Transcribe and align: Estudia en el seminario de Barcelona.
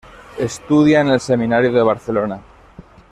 Estudia 0.39 1.01
en 1.01 1.09
el 1.09 1.19
seminario 1.19 1.71
de 1.71 1.83
Barcelona. 1.83 2.41